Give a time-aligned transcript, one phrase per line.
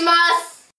[0.00, 0.72] します。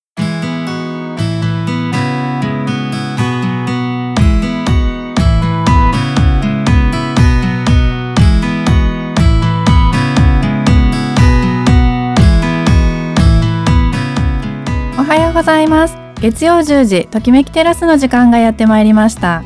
[14.98, 15.96] おはようございます。
[16.20, 19.44] 月曜10時ときめきテラスの時間がやってまいりました。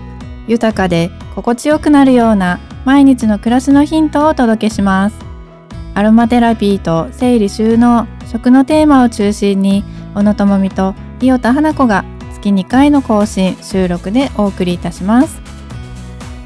[0.47, 5.24] 豊かで心地よくなるような毎日の暮らしのヒントをお届けします。
[5.97, 15.41] アロマテラピーと整理収納食のテーマを中心に小野智美と伊予田花子が月2回の更新収録でお送りいたします。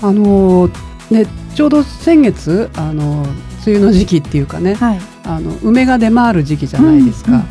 [0.03, 0.69] あの
[1.09, 1.25] ね
[1.55, 3.23] ちょうど先月あの
[3.65, 4.99] 梅雨の時期っていうかね、はい。
[5.23, 7.31] あの梅が出回る時期じゃないですか。
[7.31, 7.45] うんうん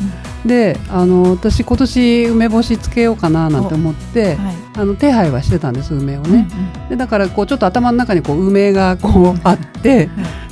[0.45, 4.55] であの私今年梅干しつけようかななんて思ってうんはい。
[4.77, 6.47] あの手配はしてたんです梅をうんね。
[6.87, 10.09] でだからこうちょっと頭の中にこう梅がこうあって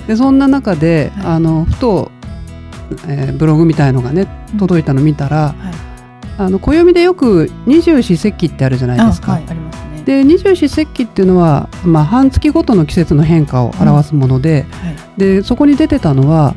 [0.07, 1.25] でそんな中で、はい。
[1.35, 2.11] あのふと、
[3.07, 4.57] えーブログみたいのがねうん。
[4.57, 5.73] 届いたの見たら、はい。
[6.39, 9.33] あの暦でよく二十四節気ってあるじゃないですか。
[9.33, 10.03] あはいありますね。
[10.05, 15.19] で二十四節気っていうのは、まあ、半月ごとの季節の変化を表すもので,、はい。
[15.19, 16.55] でそこに出てたのは、はい。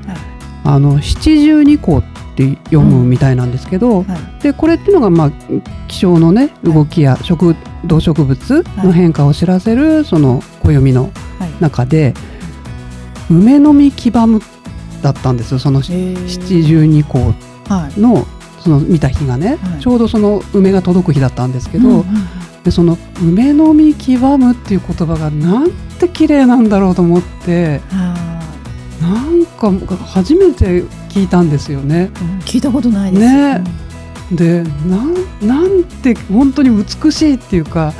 [0.62, 2.02] あの七十二候っ
[2.36, 4.42] て読むみたいなんですけど、はい。
[4.42, 5.32] でこれっていうのが、まあ、
[5.88, 7.56] 気象のね動きや植
[7.86, 11.50] 動植物の変化を知らせるその暦のはい。
[11.60, 12.14] 中で
[13.30, 14.40] 梅の実黄ばむ
[15.02, 17.32] だったんですよその七十二候
[17.68, 18.00] はい。
[18.00, 18.26] の
[18.58, 19.80] その見た日がね、はい。
[19.80, 22.04] ちょうどその梅が届く日だったんですけど、うんうん
[22.64, 28.40] でその梅の実黄ばむっていう言葉がなんて綺麗なんだろうと思ってあ
[29.00, 32.10] なんか初めて聞いたんですよね。
[32.12, 32.38] ーうん。
[32.40, 33.22] 聞いたことないです。
[33.22, 33.64] ね
[34.32, 35.14] でなん
[35.46, 37.92] なんて本当に美しいっていうか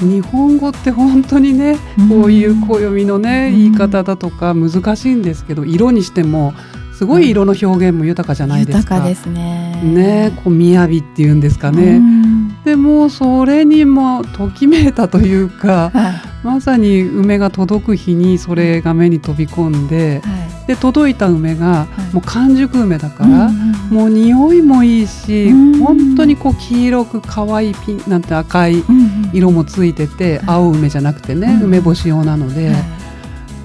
[0.00, 6.52] うん日本語って本当にねうんこういう暦のねうん言い方だとか難しいんですけど色にしても
[6.98, 8.96] すごい色の表現も豊かじゃないですか。
[8.96, 9.80] 豊かですね。
[9.84, 11.98] ねこう雅っていうんですかうね。
[11.98, 22.14] んでもそれにもときめいたというかはいまさに梅が届く日にそれが目に飛び込んではいで届いた梅がい。
[22.14, 25.78] もう完熟梅だから、うんうんもう匂いもいいし、うん。
[25.78, 29.30] 本当にこう黄色く可愛いピンなんて赤いうんうん。
[29.32, 30.46] 色もついてて、はい。
[30.48, 32.74] 青梅じゃなくてね、うん梅干し用なので、は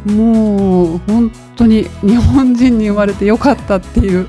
[0.05, 4.27] もう本当に日本人に生まれてよかったっていう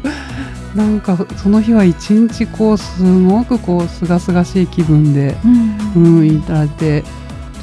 [0.75, 5.49] なんかその日は一日こうすごくこう清々しい気分で、い
[5.97, 6.19] うん。
[6.19, 7.05] うん、いただいて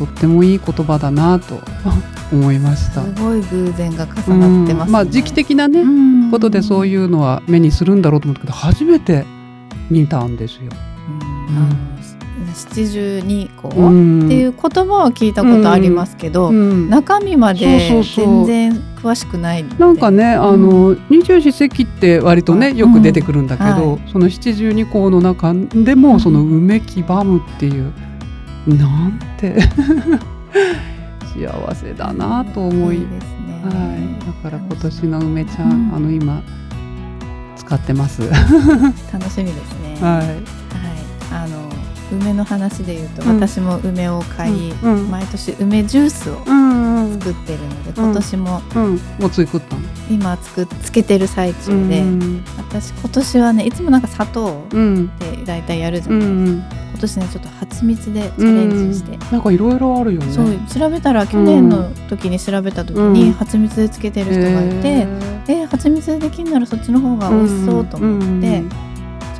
[0.01, 1.59] とってもいい言葉だなと
[2.33, 3.03] 思いました。
[3.03, 4.87] すごい偶然が重なってますね。
[4.87, 4.91] うん。
[4.91, 6.31] まあ時期的なね、うん。
[6.31, 9.25] ことでそういうのは目にするんだろうと思ったけど初めて
[9.89, 10.71] 見たんですよ。
[12.53, 16.89] 七十二個ってうんいう言葉は聞いたことありますけど、うん。
[16.89, 18.73] 中身まで全然
[19.03, 19.65] 詳しくない。
[19.77, 23.91] なんかね、あの二十四節気って割とねよく出てくるんだけど、うん。
[23.93, 27.93] はその七十二項の中でもその梅黄ばむっていう
[28.67, 29.61] なんて。
[31.33, 33.61] 幸せだなと思い、いいですね。
[33.63, 35.95] はい、だから今年の梅ちゃん、うん。
[35.95, 36.43] あの今
[37.55, 38.23] 使ってます。
[38.23, 39.97] は 楽しみですね。
[39.97, 40.25] い、はい、
[41.31, 41.69] あの
[42.11, 43.35] 梅の話で言うと、うん。
[43.39, 45.09] 私も梅を買い、うんうん。
[45.09, 46.43] 毎年梅ジュースを
[47.19, 48.05] 作ってるので、うん。
[48.05, 48.61] 今年も。
[48.75, 49.81] うん、もうつい食ったの？
[50.09, 52.43] 今つくつけてる最中で、うん。
[52.57, 56.63] 私今年はねいつもなんか砂糖うん、で大体やるじゃうない、ん、今
[57.01, 60.31] 年ねちょっと蜂蜜でチャレンジして、なんかいろいろあるよね。
[60.31, 63.31] そう調べたら去年の時に調べた時に、うん。
[63.33, 68.69] 蜂蜜でつけてる人がいて、へえ蜂蜜でできるならそっちの方が美味しそうと思って、うん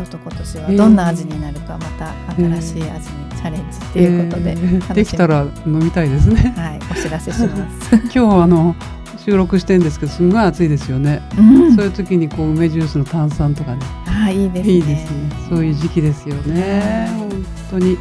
[0.02, 4.94] ちょっと今年はどんな味になるかまた新しい味にチャレンジっていうことで、えー。
[4.94, 6.54] できたら飲みたいですね。
[6.58, 7.96] はいお知らせします。
[8.12, 8.76] 今日あの
[9.24, 11.22] 収録してんですけどすんごい暑いですよね。
[11.38, 14.74] うんそういう時にこう梅ジュースの炭酸とかねあーいいですね。
[14.74, 15.30] いいですね。
[15.50, 17.08] そういう時期ですよね。
[17.10, 17.98] はい本当に。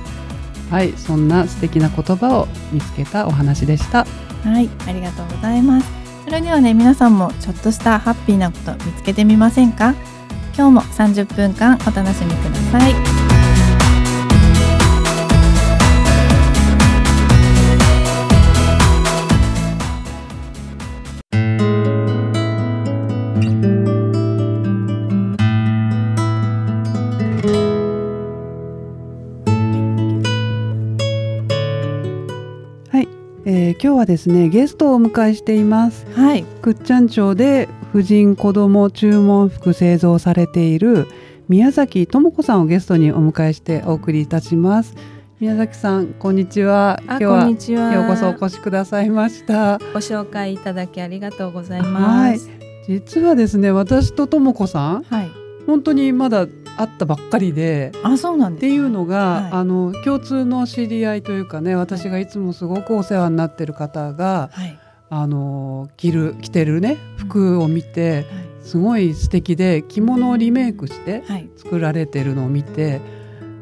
[0.70, 4.06] はい、そんな素敵な言葉を見つけたお話でした。
[4.44, 5.90] はい、ありがとうございます。
[6.24, 9.96] それではね、皆さんもちょっとしたハッピーなこと見つけてみませんか？
[10.56, 13.19] 今日も30分間お楽しみください。
[34.10, 36.04] ですねゲストをお迎えしています。
[36.16, 41.06] はい、くっちゃん町で婦人子ども注文服製造されている
[41.48, 44.96] 宮崎智子さんをゲストにお迎えしてお送りいたします。
[45.38, 47.00] 宮崎さんこんにちは。
[47.20, 47.92] 今あ、日は。
[47.92, 49.78] ようこそお越しくださいました。
[49.78, 52.50] ご紹介いただきありがとうございはいます。
[52.88, 55.30] 実はですね私と智子さんはい、
[55.66, 57.92] 本当にまだ会ったばっかりで。
[58.02, 59.50] あそうなんです、っていうのが、はい。
[59.52, 64.78] あの共通の知り合いというかね私がいつもすごくお世話になってる方が、はい。
[65.12, 68.26] あの着る着てるね服を見て
[68.62, 71.50] すごい素敵で着物をリメイクしてはい。
[71.56, 73.00] 作られてるのを見て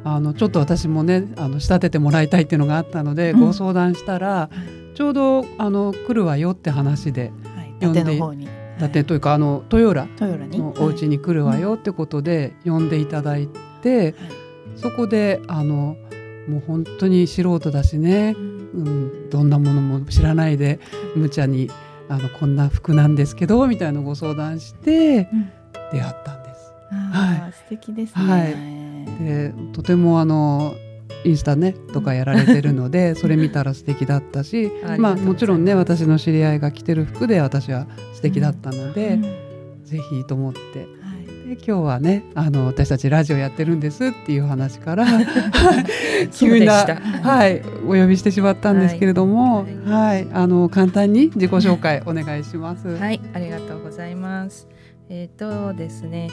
[0.05, 3.41] あのちょっと私もねあの仕立ててもらいたいっていうのがあったので、うん。
[3.41, 4.51] ご相談したら
[4.95, 7.75] ちょうどあの来るわよって話ではい。
[7.81, 13.49] 伊呼んで伊達というかあの豊浦のお家に来るわよってことで呼んでいただい
[13.83, 14.15] て、はい。
[14.77, 15.97] そこであの
[16.49, 20.79] もう本当に素人だしね、うん、どんなものも知らないで
[21.17, 21.71] 無茶に
[22.09, 25.53] あのこんな服なんですけどみたいなご相談してうん。
[25.91, 26.73] 出会ったんです。
[26.91, 28.45] あー素敵ですね、は
[29.21, 29.25] い。
[29.25, 30.75] でとてもあの
[31.25, 39.23] インスタねとかやられてるのでそれ見たら素敵だったし まあもちろんね私の知り合いが着てる服で私は素敵だったので、うん。
[39.89, 40.59] ぜひと思って。
[40.59, 40.85] は
[41.45, 41.49] い。
[41.49, 45.07] で今日はねあの私たちラジオやってるんですっていう話から
[46.31, 46.85] 急な
[47.23, 52.89] はいお呼びしてしまったんですけれども、ははいいあの簡単に自己紹介お願いします。
[52.89, 54.69] はい、ありがとうございます。
[55.09, 56.29] えっ、とですね、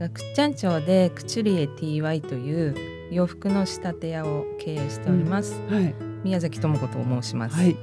[0.00, 2.74] くっちゃん町でクチュリエ TY という
[3.10, 5.60] 洋服の仕立て屋を経営しております。
[5.68, 7.56] はい宮崎智子と申します。
[7.56, 7.76] はい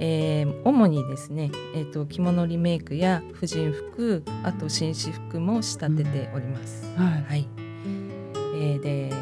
[0.00, 6.92] えー主にですね、えっ、と着物リメイクや婦人服、あと紳士服も仕立てております。
[6.96, 7.48] はいはい。
[8.56, 9.12] えーで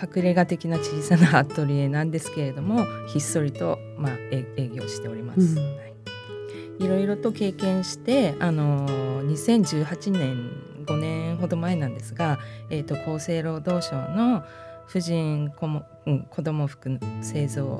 [0.00, 5.94] 隠れ家的な小さなアトリエなんですけれどもひっそりと、まあ、え営業しております、うんはい、
[6.78, 10.50] いろいろと経験して、あのー2018年
[10.86, 12.38] 5年ほど前なんですが、
[12.70, 14.42] えー、と厚生労働省の
[14.88, 17.78] 婦人子も、うん、子ども服製造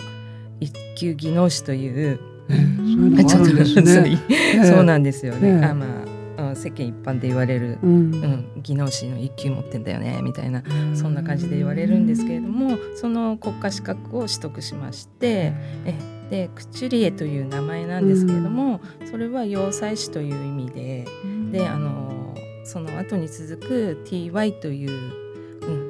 [0.61, 2.21] 一級技能士という
[2.51, 4.19] えーそうね。
[4.57, 5.49] えそうなんですよね。
[5.49, 5.65] ええ。
[5.67, 7.91] あまああ世間一般で言われる、うん。
[7.91, 10.63] うん、技能士の一級持ってんだよねみたいな
[10.95, 15.53] そんな感じで言われるんですけれどもその国家資格を取得しまして
[15.85, 15.95] え
[16.31, 21.07] でクチュリエという名前なんですけれども、それは要塞師という意味で
[21.51, 22.35] であの
[22.65, 25.28] その後に続く TY という、うん、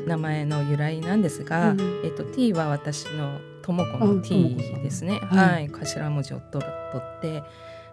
[0.06, 5.66] 名前の由来なんですが、うんえっと、T は私の智子あの T ですね、ははい。
[5.66, 7.42] い頭文字を取る取って。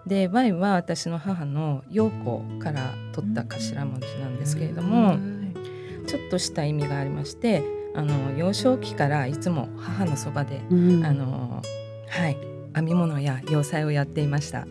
[0.06, 5.18] で Y は私の母の陽子から取った頭文字なんですけれども。
[6.08, 7.64] ちょっとした意味がありまして
[7.96, 11.04] あの幼少期からいつも母のそばで、うん。
[11.04, 11.64] あの
[12.10, 12.38] はい。
[12.76, 14.68] 編み物や洋裁をやっていました、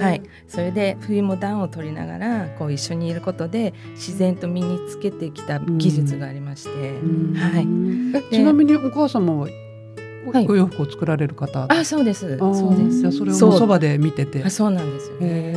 [0.00, 7.34] はい、それで冬も暖を取りながらこう一緒にいることで自然と身につけてきた技術がありまして、うん。
[7.34, 7.66] はい。
[8.18, 9.48] えちなみにお母様は
[10.46, 11.66] お洋服を作られる方？
[11.68, 12.36] あそうです。
[12.38, 13.00] そうです。
[13.00, 14.42] じゃあそれをそばで見てて。
[14.44, 15.54] あそうなんですよね、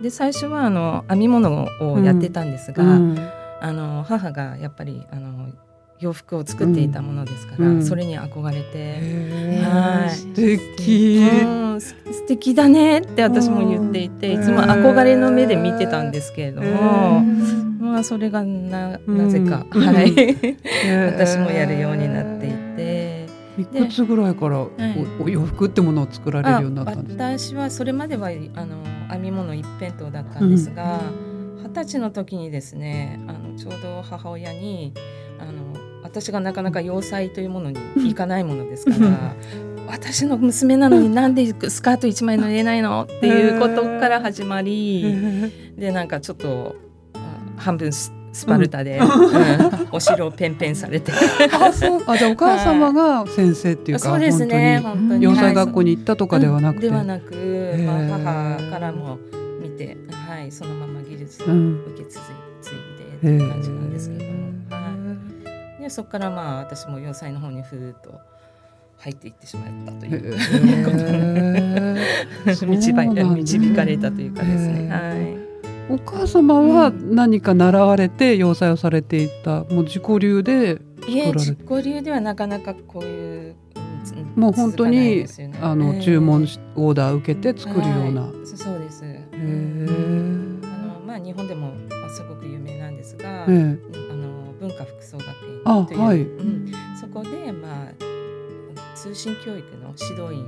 [0.00, 3.18] で最初はあの編み物をやってたんですが、うん。
[3.60, 5.48] あの母がやっぱりあの
[6.00, 7.84] 洋服を作っていたものですから、うん。
[7.84, 10.10] それに憧れて、はい。
[10.10, 11.18] 素敵。
[11.44, 14.42] うん、す素敵だねって私も言っていてうん。
[14.42, 19.82] いつも憧れの目で見てたんですけれどへも、ーまあそれがなうんなぜか、うん。
[19.82, 20.12] はい。
[21.12, 23.24] 私もやるようになっていて。
[23.56, 24.66] いくつぐらいから
[25.20, 27.24] お洋服ってものを作られるようになったんですか？
[27.38, 31.00] 私はそれまではあの編み物一辺倒だったんですが
[31.62, 34.92] 二十、歳の時にですねあのちょうど母親に
[36.14, 39.34] 私がなかなか洋裁というものに行かないものですから。
[39.86, 46.74] 私の娘なのになんでスカート一枚縫えないのっていうことから始まりでなんかちょっと
[47.12, 47.18] あ
[47.58, 49.88] 半分ススパルタで、うん。
[49.92, 51.12] お城をペンペンされて。
[51.52, 54.80] あそうあじゃあお母様が先生っていうかそうですね。
[54.82, 55.54] 本本当に。
[55.54, 56.92] 学校に行ったとかではなくて、うん。
[56.92, 59.18] ではなく、まあ、母からも
[59.62, 61.84] 見て、はい、そのまま技術をうん。
[61.94, 62.22] 受け継い
[62.98, 64.52] でっていう感じなんですけれども、
[65.84, 68.18] でそこからまあ私も洋裁の方にふーっと
[68.96, 70.34] 入っていってしまったという。
[70.34, 72.66] へー。
[73.36, 74.86] 導かれたというかですね。
[74.86, 75.14] へは
[75.90, 75.92] い。
[75.92, 83.54] お母様はうん何か習われて洋裁をされていたもう自己流でいえ作られ実行流ではなかなかこういう、うん
[84.42, 85.26] もう本当にね。
[85.60, 86.00] あのええ。
[86.00, 88.22] 注文しオーダー受けて作るような。
[88.22, 88.32] はい。
[88.46, 89.04] そそうです。
[89.04, 91.72] へあーのまあ日本でも
[92.06, 93.52] あすごく有名なんですが、ええ。
[93.52, 95.33] うんあの文化服装学院
[95.64, 96.20] という、あはい。
[96.22, 100.46] うん、そこでまあ通信教育の指導員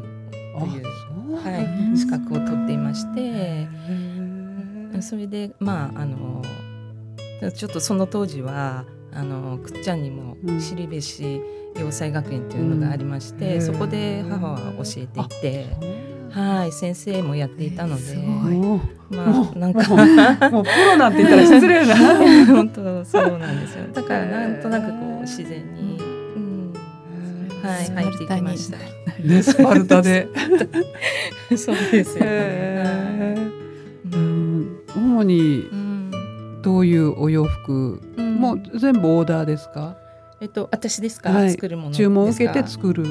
[0.56, 0.84] あという
[1.34, 3.68] はうんい資格を取っていまして、
[5.00, 6.42] それでまああの
[7.54, 10.60] ちょっとその当時はあのくっちゃんにもうん。
[10.60, 11.42] 知りべし
[11.74, 13.62] 洋裁学園というのがありまして、うん。
[13.62, 16.15] そこで母は教えていて。
[16.30, 18.16] はい先生もやっていたので、
[19.10, 19.88] まあなんか
[20.50, 21.96] もうプロなんて言ったら失礼な。
[22.46, 23.84] 本当そうなんですよ。
[23.92, 26.02] だからなんとなくこう自然に、う
[26.38, 26.72] ん、
[27.62, 28.78] はい入っていきました。
[29.22, 30.28] ねスパルタで。
[31.56, 32.30] そうですよね。
[32.30, 39.96] へーはういん主にうんどういうお洋服、うんもう全部オーダーですか？
[40.40, 42.04] えっと私ですか、はい作るものですか？
[42.04, 43.06] 注文を受けて作る。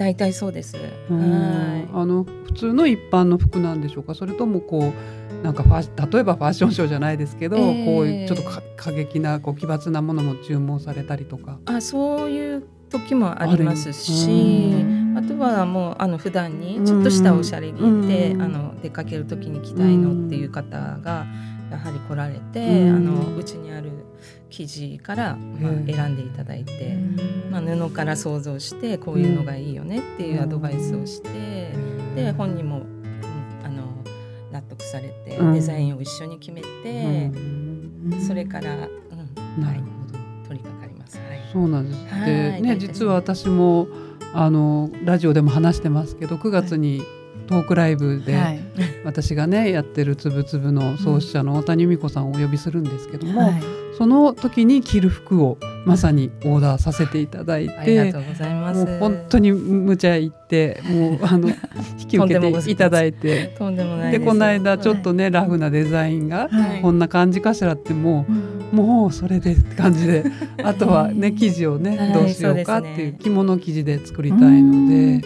[0.00, 0.78] 大体そうです。
[1.10, 4.14] うんはあの普通の一般の服なんでしょうか？
[4.14, 11.52] それともこうなんかファッ例えばファッションショーじゃないですけど、えーこういうちょっとか過激なこう奇抜なものも注文されたりとか。
[11.52, 11.54] い。
[11.66, 15.18] あそういう時もありますあしる。
[15.18, 17.76] あとはもうあの普段にちょっとしたおしゃれ着
[18.06, 21.26] で、うんあの出かける時に着たいのっていう方が
[21.70, 23.90] やはり来られて、うんあのうちにある
[24.50, 26.96] 生地から、まあうん、選んでいただいて、
[27.50, 31.72] まあ、布から想像してこういうのがいいよねっていうアドバイスをして、
[32.14, 33.00] で本人も、うん
[33.64, 33.84] あの
[34.50, 35.54] 納得されてうん。
[35.54, 36.66] デザインを一緒に決めて、
[38.04, 38.20] うん。
[38.26, 39.82] それから、うんはい。
[40.46, 41.18] 取り掛かります。
[41.18, 41.48] はい。
[41.52, 42.14] そうなんです。
[42.14, 42.76] はいでね。
[42.78, 43.88] 実は私も
[44.32, 47.02] あのラジオでも話してますけど9月に
[47.48, 48.60] トークライブで、はい
[49.04, 53.62] 私がねやってるつぶつぶの創始者の大谷美子さんをお呼びするんですけども、はい。
[53.96, 58.84] その時に着る服をまさにオーダーさせていただいありがてとうございます。
[58.84, 61.48] もう本当に無茶言ってもうあの
[62.00, 63.54] 引き受けていただいて。
[63.58, 66.80] とんでもないでこの間ちょっとね、ラフなデザインがはい。
[66.82, 68.36] こんな感じかしらってもうう
[68.76, 68.86] ん。
[68.86, 70.24] もうそれでって感じで
[70.62, 72.12] あとはね生地をね、はい。
[72.12, 75.22] どうしようかっていう着物生地で作りたいので、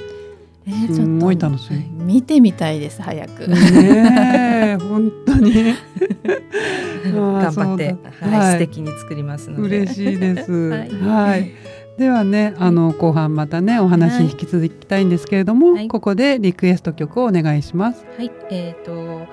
[0.66, 3.48] えーちょっとすんごい楽しい見てみたいです早く。
[3.48, 3.56] ね
[4.72, 5.52] え 本当に
[7.12, 9.78] 頑張って、はい、素敵に作りますので。
[9.80, 10.52] 嬉しいです。
[10.52, 10.78] は
[11.28, 11.52] はいい、
[11.98, 18.04] ではねあの後半またねお話引き続きたいんですけれども、はいここでリクエスト曲をお願いします。
[18.16, 19.26] はい、えっ、と、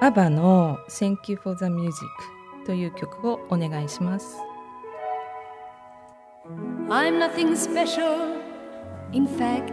[0.00, 2.04] アバの Thank You for the Music
[2.66, 4.38] という曲をお願いします。
[6.90, 8.42] I'm nothing special.
[9.12, 9.72] In fact,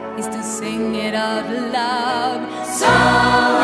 [0.17, 2.41] is to sing it out loud.
[2.65, 3.60] So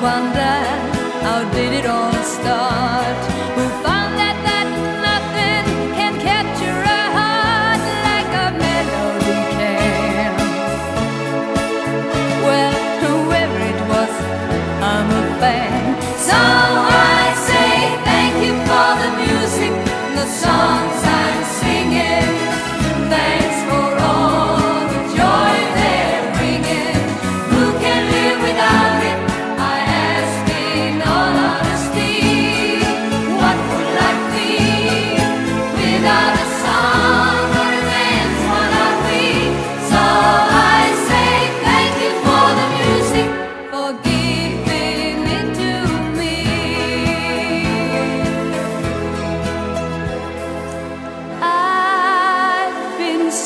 [0.00, 3.37] wondered how did it all start?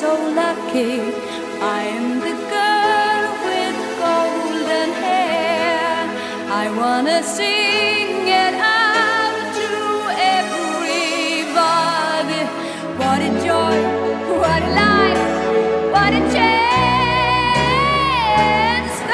[0.03, 0.95] So lucky.
[1.79, 5.97] I am the girl with golden hair.
[6.63, 9.71] I wanna sing it out to
[10.39, 11.63] everybody.
[13.01, 13.77] What a joy,
[14.43, 15.25] what a life,
[15.95, 16.55] what a chance.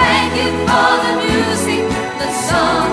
[0.00, 1.84] Thank you for the music,
[2.20, 2.87] the songs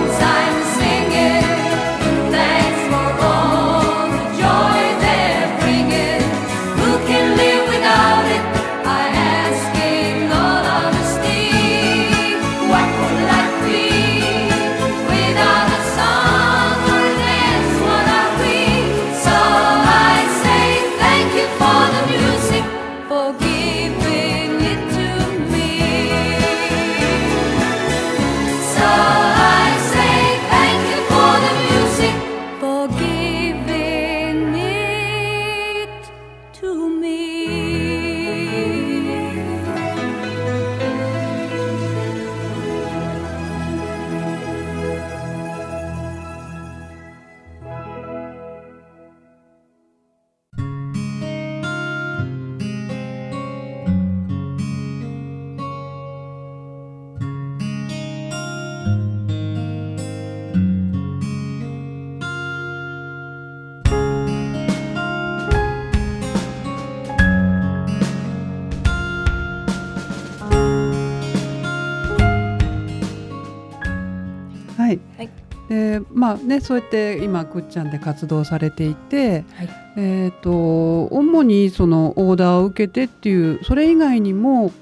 [76.26, 79.68] まあねそうやって今くっちゃんで活動されていて、はい。
[79.98, 84.72] えっ、と主にそのオーダーを受けてっていうそれ以外にも、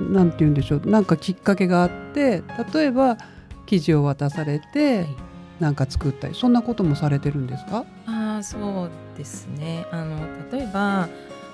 [0.00, 2.42] なんて言うんでしょうなんかきっかけがあって
[2.74, 3.16] 例えば
[3.66, 5.16] 生地を渡されて、はい。
[5.60, 7.84] なんか作ったりそんなこともされてるんですか？
[8.06, 9.86] ああそうですね。
[9.92, 10.18] あの
[10.50, 11.08] 例えば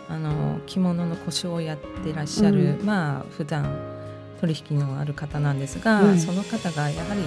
[0.08, 3.70] あの着物の故障をやってらっしゃる、うまあ普段
[4.40, 7.20] 取引のある方なんですが、はいその方がやはり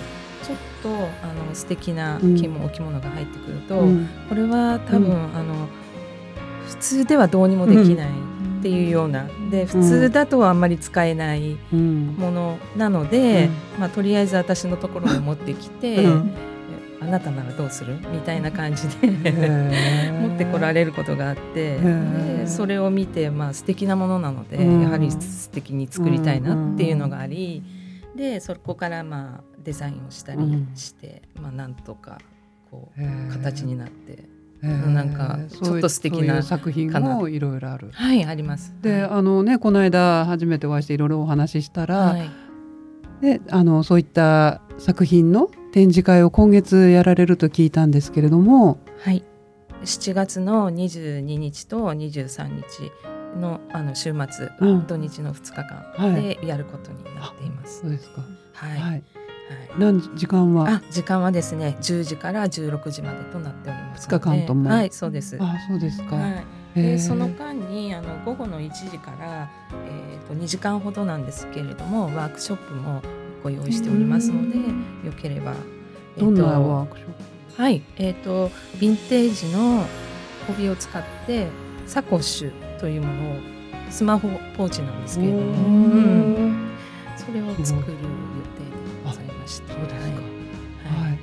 [0.44, 2.36] ちょっとあの素敵なうん。
[2.36, 4.10] 着物、お着物が入ってくると、うん。
[4.30, 5.36] これは多分、うん。
[5.36, 5.68] あの
[6.68, 12.16] 普通ではどうにもできないっていうような、で普通だとあんまり使えないうん。
[12.18, 13.80] ものなので、うん。
[13.80, 16.06] まあ、とりあえず私のところに持ってきて、
[17.02, 17.96] あなたならどうする？
[18.14, 19.08] みたいな感じで
[20.22, 21.80] 持ってこられることがあって
[22.46, 24.82] それを見て、まあ素敵なものなので、うん。
[24.82, 27.64] やはり素敵に作りたいなっていうのがあり、
[28.16, 32.20] でそこからまあデザインをしたりして、まあ、なんとか
[32.70, 34.30] こう形になって。
[34.64, 37.90] なんかちょっと素敵な作品もいろいろある。
[37.94, 38.76] はいあります。
[38.82, 42.30] であのねこの間初めてお会いしていろいろお話ししたら、はい。
[43.22, 49.24] であのそういった作品の展示会を今月やられると聞いたんですけれども、はい、
[49.82, 52.92] 7月の22日と23日
[53.40, 54.88] のあの週末、うん。
[54.88, 56.38] 土日の2日間はい。
[56.38, 57.82] でやることになっています。
[57.82, 58.22] そうですか。
[58.54, 59.04] はい、はい。
[59.50, 59.80] はい。
[59.80, 60.70] 何時間は？
[60.70, 64.18] あ時間はですね10時から16時までとなっておりますので。
[64.18, 64.70] 二日間とも？
[64.70, 65.38] はいそうです。
[65.40, 66.16] あ、そうですか。
[66.16, 66.44] は
[66.76, 69.50] い、でその間にあの午後の1時から、
[69.88, 73.02] えー、と2時間ほどなんですけれどもワークショップも
[73.44, 75.54] ご用意しておりますのでよければ、
[76.18, 77.12] えーとどんなワークショッ
[77.56, 77.62] プ？
[77.62, 79.86] はい、えっ、とヴィンテージの
[80.50, 81.48] 帯を使って
[81.86, 83.36] サコッシュというものを
[83.90, 86.72] スマホポーチなんですけれども、うん。
[87.18, 87.98] それを作る予定でござい
[88.78, 88.81] ま
[89.52, 90.02] して、そうですか。
[90.02, 91.20] はいはい。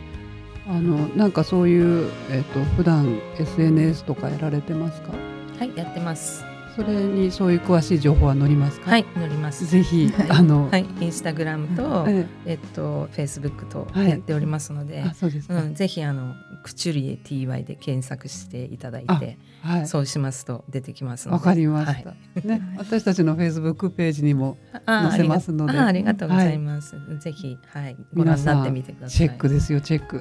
[0.70, 5.12] あのなんかそういうえっ、と普段 SNS とかやられてますか？
[5.58, 6.44] はい、やってます。
[6.76, 8.90] それにそういう詳しい情報は載りますか？
[8.90, 9.66] はい、乗ります。
[9.66, 15.60] ぜひあの、はい、インスタグラムと、ええっとフェイスブックとはいやっておりますので、あそうですか。
[15.60, 19.86] うん、ぜひあのクチュリエ TY で検索していただいあて、はい。
[19.86, 21.34] そうしますと出てきますので。
[21.38, 22.40] わかりましはいた。
[22.48, 26.94] ね、私たちのフェイスブックページにもあ載せますのであありがとうございます。
[27.20, 29.16] ぜひはいご覧になってみてください。
[29.16, 30.20] チェックですよチェック。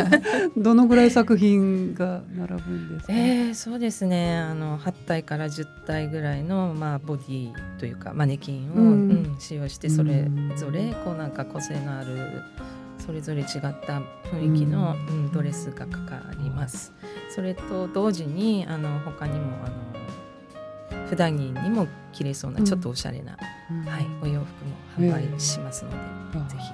[0.60, 3.12] どのぐらい作品が並ぶんですか？
[3.12, 12.42] えー、そうですねあの8体から10体ぐらいの、まあ、ボディというかマネキンを、ううんん使用してそれうんぞれこうなんか個性のある
[13.04, 13.46] それぞれ違っ
[13.86, 14.00] た
[14.32, 16.92] 雰囲気の、ううんドレスがかかります。
[17.28, 23.36] それと同時にあの他にもあの普段着にも着れそうなうんちょっとおしゃれな、
[23.70, 24.40] うんはい、お洋
[24.96, 25.96] 服も販売しますので、
[26.38, 26.72] うんぜひ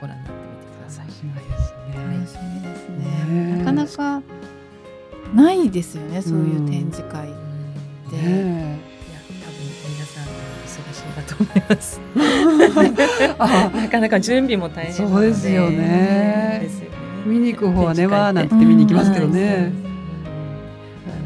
[0.00, 1.12] ご覧になってみてください楽。
[1.12, 1.94] しみですね。
[1.94, 3.56] 楽しみですねね。
[3.58, 4.22] なかなか
[5.34, 7.28] ないですよね、そういう展示会。
[7.28, 8.91] うん
[11.12, 12.00] だと思います。
[13.76, 15.08] なかなか準備も大変で。
[15.08, 16.92] そうですよねですよね
[17.26, 19.72] 見に行く方はねわーなんってて見に行きますけどね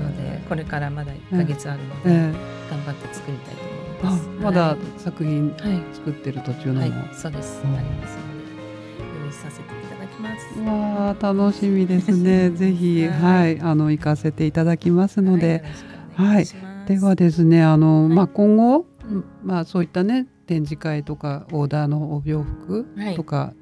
[0.00, 2.32] なのでこれからまだ1ヶ月あるので、え
[2.70, 5.54] 頑張って作りたいと思います。、まだは作品
[5.94, 6.96] 作ってる途中なはいの。
[7.12, 7.62] そうです。
[7.64, 10.60] うんありますので用意させていただきます。
[10.60, 12.50] わあ楽しみですね。
[12.50, 15.62] ぜひはいはいあの行かせていただきますので。
[16.16, 16.46] はい
[16.86, 18.84] ではですねあの、はいまあ今後、うん
[19.42, 23.14] まあそういったね展示会とかオーダーのお洋服はい。
[23.14, 23.54] とか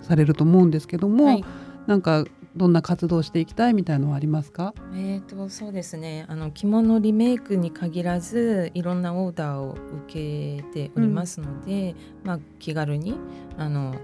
[0.00, 1.44] されると思うんですけども、はい。
[1.86, 4.74] なんかどんな活動をしていきたいみたいのはありますか？
[4.92, 6.26] えー、とそうですね。
[6.28, 9.72] あの着物リメイクに限らずいろんなオーダーを
[10.06, 13.14] 受けておりますので、まあ、気軽に
[13.56, 13.94] あの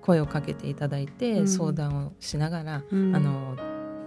[0.00, 1.48] 声をかけていただいて、うん。
[1.48, 3.14] 相談をしながら、うん。
[3.14, 3.56] あの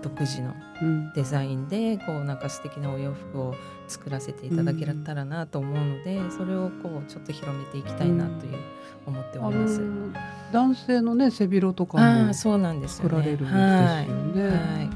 [0.03, 1.13] 独自のうん。
[1.13, 3.55] デザインでこうなんか素敵なお洋服を
[3.87, 8.57] 作らせていただけたらなと思うので、それをこうちょっと広めていきたいなという
[9.05, 9.79] 思っておあります。
[9.79, 10.11] の
[10.51, 12.03] 男性のね背広とかも。
[12.33, 14.43] 作られるんですよね。
[14.43, 14.51] はい。
[14.51, 14.89] はい。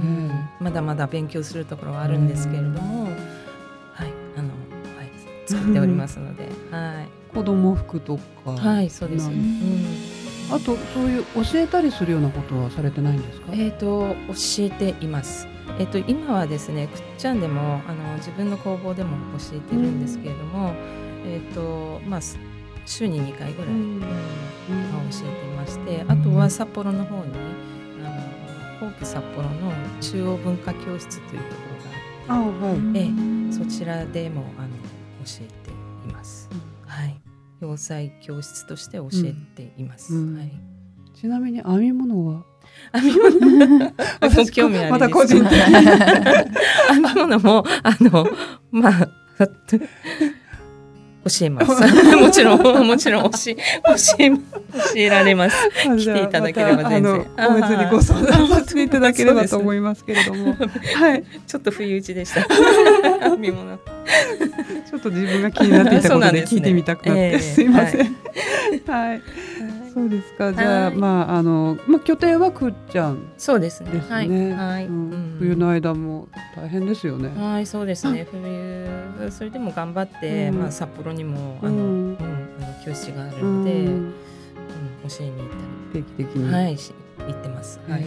[0.00, 0.28] うん。
[0.28, 4.48] ねまだまだ勉強するところはあるんですけれども、はい、あの、
[4.96, 5.10] はい、
[5.46, 9.28] 作っておりますので、はい、子供服とか、はい、そうです。
[9.28, 9.84] なうんん、
[10.50, 13.52] あとそういう教えたりするようなことはされてないんですか？
[13.52, 15.46] えっ、と教えています。
[15.78, 20.72] えっ、と今はですね、くっちゃんでもあの自分の工房でも教えてるんですけれども、
[21.26, 22.38] えっ、とまあす
[22.86, 24.00] 週に2回ぐらい、うん
[25.10, 27.32] 教えていまして、あとは札幌の方に
[28.04, 28.08] あ
[28.80, 31.62] のホープ札幌の中央文化教室というとこ
[32.28, 32.98] ろがあってあはい。
[32.98, 33.10] え
[33.50, 34.68] えそちらでもあの
[35.24, 35.63] 教えて。
[37.64, 40.14] 洋裁教室として教えています。
[40.14, 40.36] うん。
[40.36, 40.52] はい。
[41.14, 42.44] ちなみに編み物は？
[42.92, 43.92] 編み物？
[44.36, 45.56] ご興味ありまた個人的に。
[46.92, 48.26] 編み物もあの
[48.70, 49.08] まあ
[51.24, 51.70] 教えます。
[52.16, 53.60] もちろんもちろん教え教
[54.18, 54.36] え教
[54.96, 55.56] えられます。
[55.96, 57.18] 来ていただければ全然。
[57.18, 60.54] またあの個別にご相談させていただければと思いますけれども、
[60.96, 62.42] はい、ちょっと不意打ちでした。
[64.84, 68.16] ちょっと自分が気になっていたことで聞いてみたくなって、すいません。
[68.86, 69.22] はい、
[69.94, 70.52] そうですか。
[70.52, 73.90] じゃあ、はいまああのまあ拠点はくっちゃんそうですね。
[74.08, 74.86] はいはい。
[74.86, 77.28] うんうん冬の間も大変ですよね。
[77.36, 78.26] はい、そうですね。
[78.30, 84.12] 冬それでも頑張って、うんまあ札幌にもあの、ううんん、あの教室があるうので、うんん、
[85.08, 85.48] 教えに行っ
[85.92, 87.80] 定期的に、たり、はい、し行ってます。
[87.88, 88.04] はい。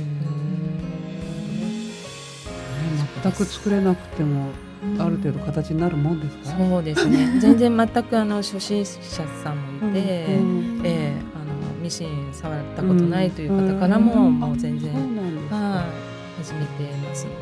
[3.24, 4.50] 全く作れなくても
[4.84, 6.58] うんある程度形になるもんですか？
[6.58, 7.40] そうですね。
[7.40, 11.27] 全然全くあの初心者さんもいて、うんええ
[11.88, 14.92] ミシン触ったことないという方からも、うんもう全然、
[15.50, 15.86] は
[16.38, 17.38] い、始めてますので、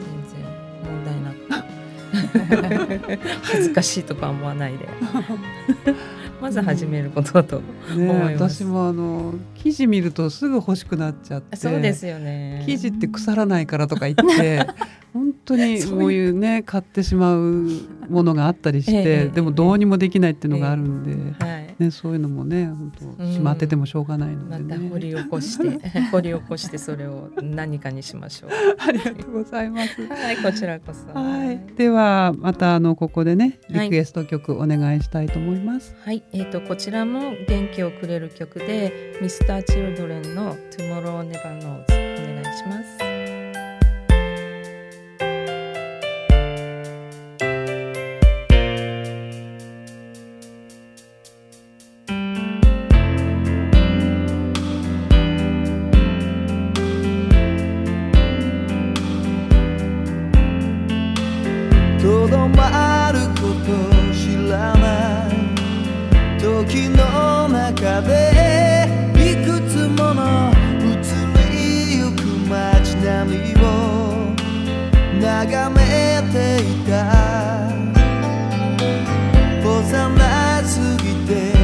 [0.00, 0.42] 全然
[0.82, 1.30] 問題な
[3.18, 4.88] く恥ずかしいとか思わないで、
[6.40, 7.60] まず始めることだと。
[7.90, 11.54] 思います私もあの生地見るとすぐ欲しくなっちゃって。
[11.58, 12.64] そうですよね。
[12.66, 14.66] 生地って腐らないからとか言って
[15.12, 17.68] 本当にそういうこういうね買ってしまう
[18.08, 21.02] ものがあったりして、ええでもどうにもできないっていうのがあるん
[21.38, 21.59] で、はい。
[21.80, 24.78] ね、そういうのもね本当うんしまっててもしょうがないのまでね。
[24.78, 28.50] た掘り起こして、 掘り起こしてそれを何かにしましょう。
[28.78, 30.06] ありがとうございます。
[30.06, 31.18] はい、こちらこそ。
[31.18, 35.94] はい、ではまたあのここでねはいリクエスト曲お願いしたいと思います。
[36.04, 43.09] はい、えー、とこちらも元気をくれる曲で Mr.Children の Tomorrow Never Knows お願いします。
[81.30, 81.59] す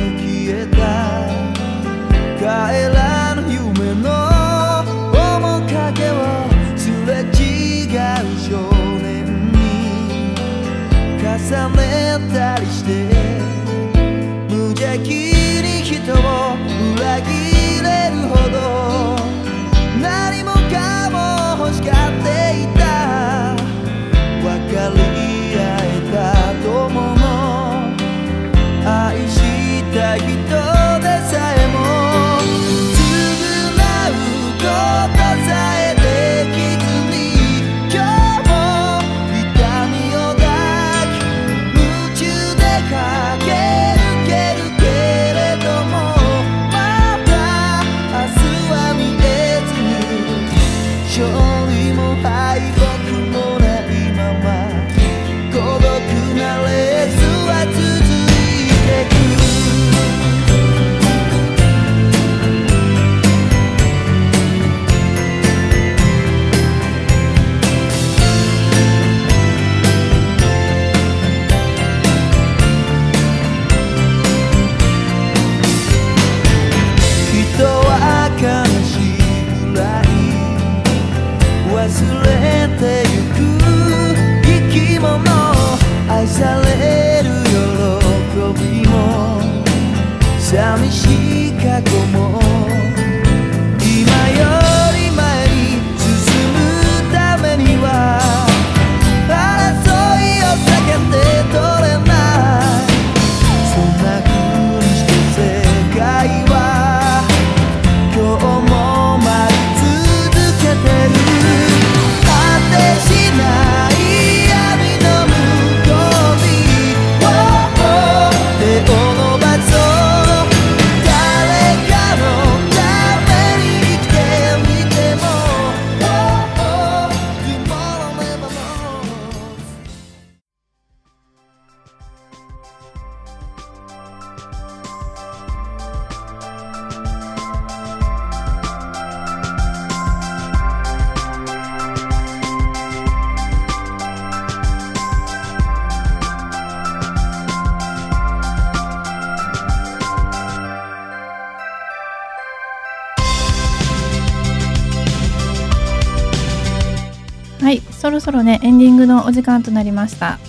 [158.26, 160.40] そろねエンディングのお時間となりました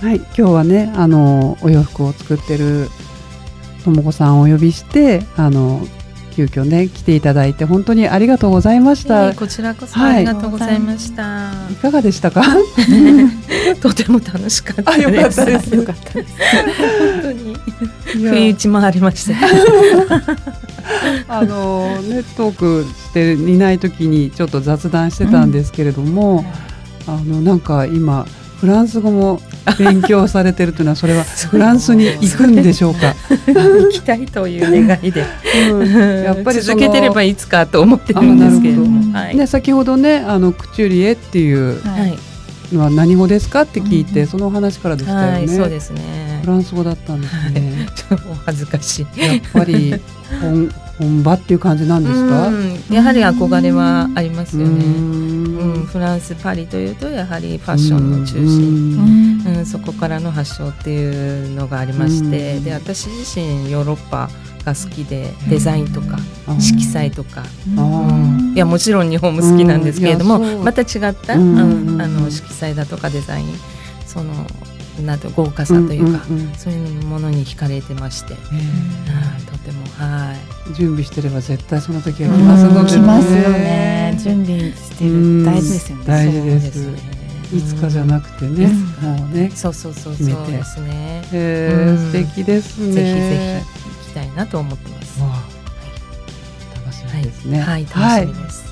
[0.00, 2.88] はい、今日はね、あのお洋服を作ってる
[3.84, 5.80] ともこさんをお呼びして、あの
[6.36, 9.28] 急遽ね来ていただいて本当にありがとうございました。
[9.28, 11.50] えーこちらこそはいありがとうございました。
[11.70, 12.42] いかがでしたか？
[13.80, 15.52] とても楽しかったあ、よかったで。
[15.52, 15.74] ですす。
[15.76, 16.34] よかったです
[17.12, 17.56] 本当に
[18.28, 19.36] 不意打ちもありました。
[21.28, 26.44] あのねトークしていない時にちょっと雑談してたんですけれども、
[27.06, 28.26] あのなんか今
[28.60, 29.40] フランス語も
[29.78, 33.14] 勉強されてるというのはそれは フランスに行くんでしょうか？
[33.46, 35.24] 行きたいという願いで、
[35.70, 39.36] うんやっぱり続けてればいつかと思ってるあんですけれども、どはい。
[39.36, 42.16] ね先ほどねあのクチュリエっていうははい
[42.72, 45.32] い、のは何語ですかって聞いて、うんそのお話からでしたよね。
[45.32, 46.48] はい、そうですねフ。
[46.50, 47.86] ランス語だったんですね。
[47.94, 49.20] ちょっとお恥ずかしい。
[49.20, 49.94] やっぱり
[50.40, 52.48] 本本場っていう感じなんですか？
[52.48, 54.84] うんやはり憧れはありますよね。
[55.94, 59.42] うん、んフランスパリというとやはりファッションの中心。
[59.44, 59.58] 心。
[59.58, 62.64] うん、そこからの発祥っていうのがありまして、うん。
[62.64, 64.28] で私自身ヨーロッパ
[64.64, 67.42] が好きでデザインとかあ色彩とか、
[67.76, 68.54] あうん。
[68.54, 71.58] いやもちろん日本も好きなんですけれども、また違った、うん。
[71.58, 73.46] うんあの色彩だとかデザイン
[74.06, 74.32] その
[75.02, 76.54] なんと豪華さというか、んんん。
[76.54, 80.36] そういうものに惹かれてまして、えうんとてもはい。
[80.70, 84.16] え準備してれば絶対その時が来うんますので来ますよね。
[84.22, 85.44] 準備してる。
[85.44, 86.04] 大事ですよね。
[86.06, 86.88] 大事です。
[87.54, 88.68] いつかじゃなくてね、
[89.00, 89.50] もうね。
[89.54, 90.46] そうそうそうそう。
[90.46, 91.22] ですね。
[91.32, 91.96] えうん。
[91.96, 92.92] ー、素敵ですね。
[92.92, 95.20] ぜひぜひ行きたいなと思ってます。
[95.20, 95.42] わあ。
[96.86, 97.60] 楽しみですね。
[97.60, 98.64] はい、楽しみです。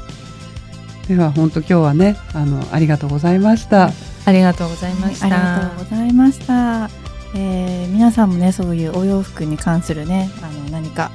[1.09, 3.91] では本当今日はねあのありがとうございました。
[4.25, 6.89] ありがとうございました、ありがとうございました、
[7.35, 11.11] えー、皆さんもねそういうお洋服に関するねあの何か